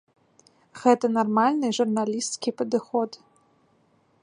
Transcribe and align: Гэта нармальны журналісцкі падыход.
Гэта 0.81 1.05
нармальны 1.17 1.69
журналісцкі 1.79 2.49
падыход. 2.61 3.09